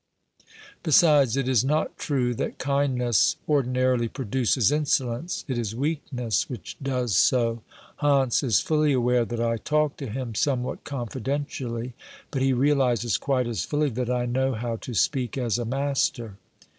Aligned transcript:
Besides 0.81 1.37
it 1.37 1.47
is 1.47 1.63
not 1.63 1.95
true 1.95 2.33
that 2.33 2.57
kindness 2.57 3.35
ordinarily 3.47 4.07
252 4.07 4.09
OBERMANN 4.09 4.29
produces 4.31 4.71
insolence; 4.71 5.45
it 5.47 5.59
is 5.59 5.75
weakness 5.75 6.49
which 6.49 6.75
does 6.81 7.15
so. 7.15 7.61
Hantz 7.97 8.41
is 8.43 8.61
fully 8.61 8.93
aware 8.93 9.25
that 9.25 9.39
I 9.39 9.57
talk 9.57 9.97
to 9.97 10.07
him 10.09 10.33
somewhat 10.33 10.83
confidentially, 10.85 11.93
but 12.31 12.41
he 12.41 12.51
realises 12.51 13.19
quite 13.19 13.45
as 13.45 13.63
fully 13.63 13.89
that 13.91 14.09
I 14.09 14.25
know 14.25 14.55
how 14.55 14.75
to 14.77 14.95
speak 14.95 15.37
as 15.37 15.59
a 15.59 15.65
master. 15.65 16.37